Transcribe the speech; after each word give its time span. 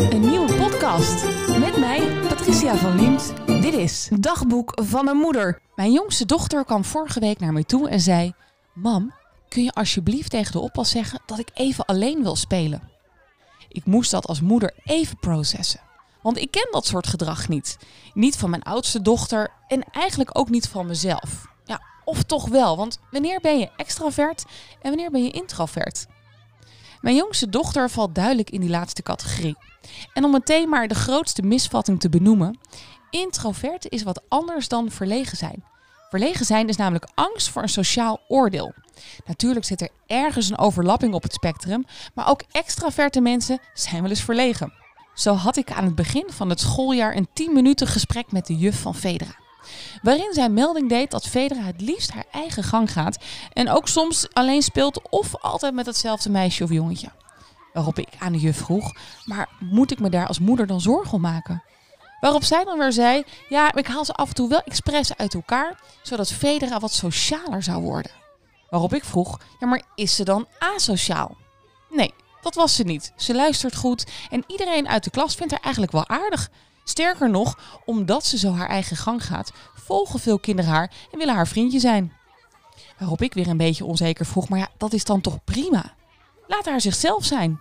Een 0.00 0.20
nieuwe 0.20 0.54
podcast 0.54 1.24
met 1.58 1.76
mij, 1.76 2.20
Patricia 2.28 2.76
van 2.76 3.00
Liemt. 3.00 3.32
Dit 3.46 3.74
is 3.74 4.08
Dagboek 4.18 4.72
van 4.82 5.08
een 5.08 5.16
moeder. 5.16 5.60
Mijn 5.74 5.92
jongste 5.92 6.26
dochter 6.26 6.64
kwam 6.64 6.84
vorige 6.84 7.20
week 7.20 7.40
naar 7.40 7.52
mij 7.52 7.64
toe 7.64 7.88
en 7.88 8.00
zei: 8.00 8.34
Mam, 8.74 9.14
kun 9.48 9.62
je 9.62 9.72
alsjeblieft 9.72 10.30
tegen 10.30 10.52
de 10.52 10.58
oppas 10.58 10.90
zeggen 10.90 11.20
dat 11.26 11.38
ik 11.38 11.50
even 11.54 11.84
alleen 11.84 12.22
wil 12.22 12.36
spelen? 12.36 12.82
Ik 13.68 13.84
moest 13.84 14.10
dat 14.10 14.26
als 14.26 14.40
moeder 14.40 14.72
even 14.84 15.18
processen. 15.18 15.80
Want 16.22 16.38
ik 16.38 16.50
ken 16.50 16.68
dat 16.70 16.86
soort 16.86 17.06
gedrag 17.06 17.48
niet. 17.48 17.78
Niet 18.14 18.36
van 18.36 18.50
mijn 18.50 18.62
oudste 18.62 19.02
dochter 19.02 19.50
en 19.68 19.84
eigenlijk 19.92 20.38
ook 20.38 20.48
niet 20.48 20.68
van 20.68 20.86
mezelf. 20.86 21.46
Ja, 21.64 21.82
of 22.04 22.22
toch 22.22 22.48
wel, 22.48 22.76
want 22.76 22.98
wanneer 23.10 23.40
ben 23.40 23.58
je 23.58 23.70
extravert 23.76 24.44
en 24.82 24.88
wanneer 24.88 25.10
ben 25.10 25.22
je 25.22 25.30
introvert? 25.30 26.06
Mijn 27.00 27.16
jongste 27.16 27.48
dochter 27.48 27.90
valt 27.90 28.14
duidelijk 28.14 28.50
in 28.50 28.60
die 28.60 28.70
laatste 28.70 29.02
categorie. 29.02 29.56
En 30.12 30.24
om 30.24 30.30
meteen 30.30 30.68
maar 30.68 30.88
de 30.88 30.94
grootste 30.94 31.42
misvatting 31.42 32.00
te 32.00 32.08
benoemen: 32.08 32.58
introvert 33.10 33.90
is 33.90 34.02
wat 34.02 34.22
anders 34.28 34.68
dan 34.68 34.90
verlegen 34.90 35.36
zijn. 35.36 35.64
Verlegen 36.10 36.46
zijn 36.46 36.68
is 36.68 36.76
namelijk 36.76 37.08
angst 37.14 37.48
voor 37.48 37.62
een 37.62 37.68
sociaal 37.68 38.20
oordeel. 38.28 38.74
Natuurlijk 39.26 39.64
zit 39.64 39.80
er 39.80 39.88
ergens 40.06 40.50
een 40.50 40.58
overlapping 40.58 41.14
op 41.14 41.22
het 41.22 41.32
spectrum, 41.32 41.84
maar 42.14 42.28
ook 42.28 42.42
extraverte 42.50 43.20
mensen 43.20 43.60
zijn 43.74 44.00
wel 44.02 44.10
eens 44.10 44.22
verlegen. 44.22 44.72
Zo 45.14 45.34
had 45.34 45.56
ik 45.56 45.72
aan 45.72 45.84
het 45.84 45.94
begin 45.94 46.26
van 46.28 46.48
het 46.48 46.60
schooljaar 46.60 47.16
een 47.16 47.28
10 47.32 47.52
minuten 47.52 47.86
gesprek 47.86 48.32
met 48.32 48.46
de 48.46 48.56
juf 48.56 48.80
van 48.80 48.94
Federa. 48.94 49.34
Waarin 50.02 50.32
zij 50.32 50.48
melding 50.48 50.88
deed 50.88 51.10
dat 51.10 51.26
Federa 51.26 51.62
het 51.62 51.80
liefst 51.80 52.10
haar 52.10 52.24
eigen 52.30 52.62
gang 52.62 52.92
gaat 52.92 53.18
en 53.52 53.70
ook 53.70 53.88
soms 53.88 54.26
alleen 54.32 54.62
speelt 54.62 55.08
of 55.08 55.36
altijd 55.36 55.74
met 55.74 55.86
hetzelfde 55.86 56.30
meisje 56.30 56.64
of 56.64 56.70
jongetje. 56.70 57.08
Waarop 57.72 57.98
ik 57.98 58.08
aan 58.18 58.32
de 58.32 58.38
juf 58.38 58.56
vroeg, 58.56 58.92
maar 59.24 59.48
moet 59.58 59.90
ik 59.90 60.00
me 60.00 60.10
daar 60.10 60.26
als 60.26 60.38
moeder 60.38 60.66
dan 60.66 60.80
zorgen 60.80 61.12
om 61.12 61.20
maken? 61.20 61.62
Waarop 62.20 62.44
zij 62.44 62.64
dan 62.64 62.78
weer 62.78 62.92
zei, 62.92 63.24
ja, 63.48 63.74
ik 63.74 63.86
haal 63.86 64.04
ze 64.04 64.12
af 64.12 64.28
en 64.28 64.34
toe 64.34 64.48
wel 64.48 64.62
expres 64.62 65.16
uit 65.16 65.34
elkaar, 65.34 65.80
zodat 66.02 66.32
Federa 66.32 66.78
wat 66.78 66.92
socialer 66.92 67.62
zou 67.62 67.82
worden. 67.82 68.12
Waarop 68.70 68.94
ik 68.94 69.04
vroeg, 69.04 69.40
ja, 69.58 69.66
maar 69.66 69.82
is 69.94 70.14
ze 70.14 70.24
dan 70.24 70.46
asociaal? 70.58 71.36
Nee, 71.90 72.14
dat 72.40 72.54
was 72.54 72.74
ze 72.74 72.82
niet. 72.82 73.12
Ze 73.16 73.34
luistert 73.34 73.76
goed 73.76 74.06
en 74.30 74.44
iedereen 74.46 74.88
uit 74.88 75.04
de 75.04 75.10
klas 75.10 75.34
vindt 75.34 75.52
haar 75.52 75.62
eigenlijk 75.62 75.92
wel 75.92 76.08
aardig. 76.08 76.50
Sterker 76.90 77.30
nog, 77.30 77.58
omdat 77.84 78.26
ze 78.26 78.38
zo 78.38 78.52
haar 78.52 78.68
eigen 78.68 78.96
gang 78.96 79.24
gaat, 79.24 79.52
volgen 79.74 80.20
veel 80.20 80.38
kinderen 80.38 80.70
haar 80.70 80.92
en 81.12 81.18
willen 81.18 81.34
haar 81.34 81.48
vriendje 81.48 81.80
zijn. 81.80 82.12
Waarop 82.98 83.22
ik 83.22 83.34
weer 83.34 83.48
een 83.48 83.56
beetje 83.56 83.84
onzeker 83.84 84.26
vroeg, 84.26 84.48
maar 84.48 84.58
ja, 84.58 84.68
dat 84.76 84.92
is 84.92 85.04
dan 85.04 85.20
toch 85.20 85.44
prima? 85.44 85.94
Laat 86.46 86.64
haar 86.64 86.80
zichzelf 86.80 87.24
zijn. 87.24 87.60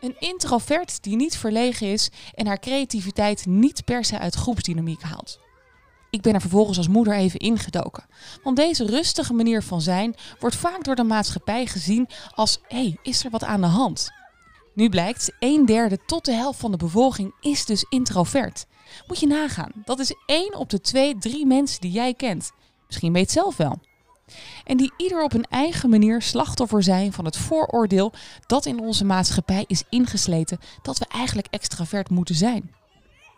Een 0.00 0.16
introvert 0.18 1.02
die 1.02 1.16
niet 1.16 1.36
verlegen 1.36 1.86
is 1.86 2.10
en 2.34 2.46
haar 2.46 2.58
creativiteit 2.58 3.46
niet 3.46 3.84
per 3.84 4.04
se 4.04 4.18
uit 4.18 4.34
groepsdynamiek 4.34 5.02
haalt. 5.02 5.38
Ik 6.10 6.22
ben 6.22 6.34
er 6.34 6.40
vervolgens 6.40 6.78
als 6.78 6.88
moeder 6.88 7.14
even 7.14 7.40
ingedoken. 7.40 8.06
Want 8.42 8.56
deze 8.56 8.86
rustige 8.86 9.32
manier 9.32 9.62
van 9.62 9.80
zijn 9.80 10.14
wordt 10.38 10.56
vaak 10.56 10.84
door 10.84 10.94
de 10.94 11.04
maatschappij 11.04 11.66
gezien 11.66 12.08
als: 12.34 12.58
hé, 12.68 12.76
hey, 12.76 12.98
is 13.02 13.24
er 13.24 13.30
wat 13.30 13.44
aan 13.44 13.60
de 13.60 13.66
hand? 13.66 14.10
Nu 14.74 14.88
blijkt, 14.88 15.32
een 15.38 15.66
derde 15.66 15.98
tot 16.06 16.24
de 16.24 16.32
helft 16.32 16.60
van 16.60 16.70
de 16.70 16.76
bevolking 16.76 17.34
is 17.40 17.64
dus 17.64 17.86
introvert. 17.88 18.66
Moet 19.06 19.20
je 19.20 19.26
nagaan, 19.26 19.72
dat 19.84 19.98
is 19.98 20.14
één 20.26 20.54
op 20.54 20.70
de 20.70 20.80
twee, 20.80 21.18
drie 21.18 21.46
mensen 21.46 21.80
die 21.80 21.90
jij 21.90 22.14
kent. 22.14 22.52
Misschien 22.86 23.12
weet 23.12 23.30
zelf 23.30 23.56
wel. 23.56 23.78
En 24.64 24.76
die 24.76 24.92
ieder 24.96 25.22
op 25.22 25.32
een 25.32 25.46
eigen 25.48 25.90
manier 25.90 26.22
slachtoffer 26.22 26.82
zijn 26.82 27.12
van 27.12 27.24
het 27.24 27.36
vooroordeel 27.36 28.12
dat 28.46 28.66
in 28.66 28.80
onze 28.80 29.04
maatschappij 29.04 29.64
is 29.66 29.82
ingesleten 29.88 30.58
dat 30.82 30.98
we 30.98 31.06
eigenlijk 31.08 31.48
extravert 31.50 32.10
moeten 32.10 32.34
zijn. 32.34 32.74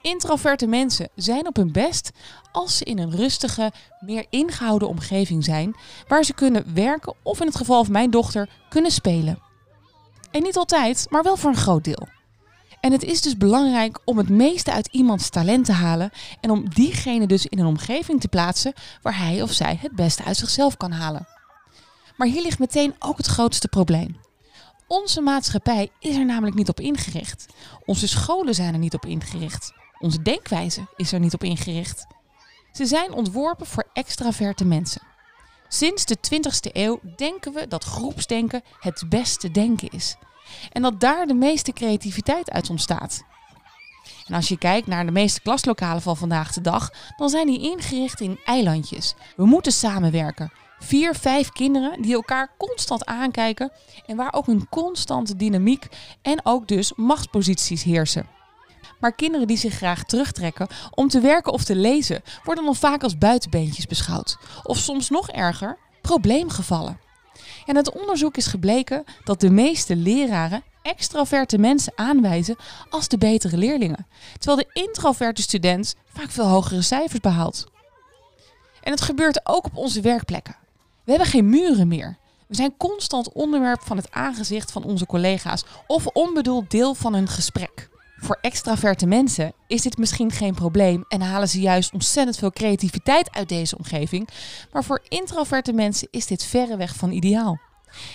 Introverte 0.02 0.66
mensen 0.66 1.08
zijn 1.14 1.46
op 1.46 1.56
hun 1.56 1.72
best 1.72 2.10
als 2.52 2.76
ze 2.76 2.84
in 2.84 2.98
een 2.98 3.16
rustige, 3.16 3.72
meer 4.00 4.26
ingehouden 4.30 4.88
omgeving 4.88 5.44
zijn, 5.44 5.76
waar 6.08 6.24
ze 6.24 6.34
kunnen 6.34 6.74
werken 6.74 7.14
of 7.22 7.40
in 7.40 7.46
het 7.46 7.56
geval 7.56 7.84
van 7.84 7.92
mijn 7.92 8.10
dochter 8.10 8.48
kunnen 8.68 8.90
spelen. 8.90 9.38
En 10.32 10.42
niet 10.42 10.56
altijd, 10.56 11.06
maar 11.10 11.22
wel 11.22 11.36
voor 11.36 11.50
een 11.50 11.56
groot 11.56 11.84
deel. 11.84 12.08
En 12.80 12.92
het 12.92 13.02
is 13.02 13.20
dus 13.20 13.36
belangrijk 13.36 13.98
om 14.04 14.18
het 14.18 14.28
meeste 14.28 14.72
uit 14.72 14.86
iemands 14.86 15.28
talent 15.28 15.64
te 15.64 15.72
halen 15.72 16.10
en 16.40 16.50
om 16.50 16.68
diegene 16.68 17.26
dus 17.26 17.46
in 17.46 17.58
een 17.58 17.66
omgeving 17.66 18.20
te 18.20 18.28
plaatsen 18.28 18.72
waar 19.02 19.18
hij 19.18 19.42
of 19.42 19.52
zij 19.52 19.78
het 19.80 19.92
beste 19.92 20.24
uit 20.24 20.36
zichzelf 20.36 20.76
kan 20.76 20.90
halen. 20.90 21.26
Maar 22.16 22.28
hier 22.28 22.42
ligt 22.42 22.58
meteen 22.58 22.94
ook 22.98 23.16
het 23.16 23.26
grootste 23.26 23.68
probleem. 23.68 24.16
Onze 24.86 25.20
maatschappij 25.20 25.90
is 25.98 26.16
er 26.16 26.24
namelijk 26.24 26.56
niet 26.56 26.68
op 26.68 26.80
ingericht. 26.80 27.46
Onze 27.84 28.08
scholen 28.08 28.54
zijn 28.54 28.72
er 28.72 28.78
niet 28.78 28.94
op 28.94 29.06
ingericht. 29.06 29.72
Onze 29.98 30.22
denkwijze 30.22 30.86
is 30.96 31.12
er 31.12 31.20
niet 31.20 31.34
op 31.34 31.44
ingericht. 31.44 32.06
Ze 32.72 32.86
zijn 32.86 33.12
ontworpen 33.12 33.66
voor 33.66 33.88
extraverte 33.92 34.64
mensen. 34.64 35.02
Sinds 35.74 36.04
de 36.04 36.16
20e 36.16 36.72
eeuw 36.72 37.00
denken 37.16 37.52
we 37.52 37.68
dat 37.68 37.84
groepsdenken 37.84 38.62
het 38.80 39.04
beste 39.08 39.50
denken 39.50 39.88
is. 39.88 40.16
En 40.72 40.82
dat 40.82 41.00
daar 41.00 41.26
de 41.26 41.34
meeste 41.34 41.72
creativiteit 41.72 42.50
uit 42.50 42.70
ontstaat. 42.70 43.22
En 44.26 44.34
als 44.34 44.48
je 44.48 44.58
kijkt 44.58 44.86
naar 44.86 45.06
de 45.06 45.12
meeste 45.12 45.40
klaslokalen 45.40 46.02
van 46.02 46.16
vandaag 46.16 46.52
de 46.52 46.60
dag, 46.60 46.90
dan 47.16 47.28
zijn 47.28 47.46
die 47.46 47.60
ingericht 47.60 48.20
in 48.20 48.38
eilandjes. 48.44 49.14
We 49.36 49.44
moeten 49.44 49.72
samenwerken. 49.72 50.52
Vier, 50.78 51.14
vijf 51.14 51.48
kinderen 51.48 52.02
die 52.02 52.14
elkaar 52.14 52.54
constant 52.58 53.04
aankijken 53.04 53.72
en 54.06 54.16
waar 54.16 54.32
ook 54.32 54.46
een 54.46 54.68
constante 54.68 55.36
dynamiek 55.36 55.86
en 56.22 56.40
ook 56.42 56.68
dus 56.68 56.92
machtsposities 56.96 57.82
heersen. 57.82 58.41
Maar 59.02 59.14
kinderen 59.14 59.46
die 59.46 59.56
zich 59.56 59.74
graag 59.74 60.04
terugtrekken 60.04 60.66
om 60.90 61.08
te 61.08 61.20
werken 61.20 61.52
of 61.52 61.64
te 61.64 61.76
lezen, 61.76 62.22
worden 62.44 62.64
dan 62.64 62.76
vaak 62.76 63.02
als 63.02 63.18
buitenbeentjes 63.18 63.86
beschouwd. 63.86 64.36
Of 64.62 64.78
soms 64.78 65.10
nog 65.10 65.30
erger, 65.30 65.78
probleemgevallen. 66.02 67.00
En 67.66 67.76
uit 67.76 67.92
onderzoek 67.92 68.36
is 68.36 68.46
gebleken 68.46 69.04
dat 69.24 69.40
de 69.40 69.50
meeste 69.50 69.96
leraren 69.96 70.62
extraverte 70.82 71.58
mensen 71.58 71.92
aanwijzen 71.96 72.56
als 72.90 73.08
de 73.08 73.18
betere 73.18 73.56
leerlingen, 73.56 74.06
terwijl 74.38 74.56
de 74.56 74.80
introverte 74.80 75.42
student 75.42 75.94
vaak 76.12 76.30
veel 76.30 76.48
hogere 76.48 76.82
cijfers 76.82 77.20
behaalt. 77.20 77.66
En 78.82 78.92
het 78.92 79.00
gebeurt 79.00 79.46
ook 79.46 79.64
op 79.64 79.76
onze 79.76 80.00
werkplekken. 80.00 80.56
We 81.04 81.10
hebben 81.10 81.28
geen 81.28 81.48
muren 81.48 81.88
meer. 81.88 82.16
We 82.46 82.54
zijn 82.54 82.76
constant 82.76 83.32
onderwerp 83.32 83.82
van 83.82 83.96
het 83.96 84.10
aangezicht 84.10 84.72
van 84.72 84.84
onze 84.84 85.06
collega's 85.06 85.64
of 85.86 86.06
onbedoeld 86.06 86.70
deel 86.70 86.94
van 86.94 87.14
hun 87.14 87.28
gesprek. 87.28 87.90
Voor 88.22 88.38
extraverte 88.40 89.06
mensen 89.06 89.52
is 89.66 89.82
dit 89.82 89.98
misschien 89.98 90.30
geen 90.30 90.54
probleem 90.54 91.04
en 91.08 91.20
halen 91.20 91.48
ze 91.48 91.60
juist 91.60 91.92
ontzettend 91.92 92.36
veel 92.38 92.50
creativiteit 92.50 93.30
uit 93.30 93.48
deze 93.48 93.78
omgeving. 93.78 94.28
Maar 94.72 94.84
voor 94.84 95.02
introverte 95.08 95.72
mensen 95.72 96.08
is 96.10 96.26
dit 96.26 96.44
verreweg 96.44 96.94
van 96.94 97.10
ideaal. 97.10 97.60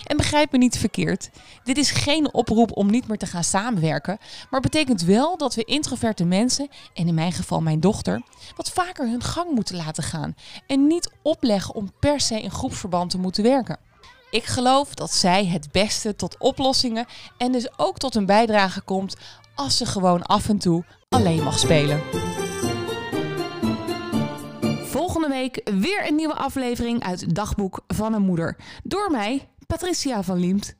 En 0.03 0.18
begrijp 0.18 0.51
me 0.51 0.57
niet 0.57 0.78
verkeerd, 0.78 1.29
dit 1.63 1.78
is 1.78 1.91
geen 1.91 2.34
oproep 2.34 2.78
om 2.78 2.90
niet 2.90 3.07
meer 3.07 3.18
te 3.18 3.25
gaan 3.25 3.44
samenwerken, 3.44 4.18
maar 4.50 4.62
betekent 4.62 5.01
wel 5.01 5.38
dat 5.38 5.56
we 5.56 5.63
introverte 5.63 6.25
mensen, 6.25 6.68
en 6.94 7.07
in 7.07 7.13
mijn 7.13 7.31
geval 7.31 7.62
mijn 7.62 7.79
dochter, 7.79 8.22
wat 8.56 8.72
vaker 8.72 9.09
hun 9.09 9.24
gang 9.24 9.51
moeten 9.51 9.75
laten 9.75 10.03
gaan 10.03 10.35
en 10.68 10.88
niet 10.88 11.12
opleggen 11.22 11.75
om 11.75 11.91
per 12.00 12.19
se 12.19 12.41
in 12.41 12.51
groepsverband 12.51 13.09
te 13.09 13.18
moeten 13.18 13.44
werken. 13.44 13.79
Ik 14.29 14.45
geloof 14.45 14.94
dat 14.94 15.13
zij 15.13 15.45
het 15.45 15.72
beste 15.72 16.16
tot 16.16 16.38
oplossingen 16.38 17.06
en 17.38 17.51
dus 17.51 17.78
ook 17.78 17.97
tot 17.97 18.16
een 18.16 18.25
bijdrage 18.25 18.81
komt 18.81 19.16
als 19.57 19.78
ze 19.78 19.85
gewoon 19.85 20.22
af 20.23 20.50
en 20.50 20.57
toe 20.57 20.84
alleen 21.09 21.44
mag 21.44 21.59
spelen. 21.59 22.01
Volgende 24.84 25.28
week 25.28 25.62
weer 25.79 26.07
een 26.07 26.16
nieuwe 26.16 26.35
aflevering 26.35 27.03
uit 27.03 27.35
Dagboek 27.35 27.84
van 27.88 28.13
een 28.13 28.22
Moeder. 28.22 28.57
Door 28.84 29.12
mij, 29.12 29.50
Patricia 29.68 30.23
van 30.23 30.40
Liemt. 30.40 30.78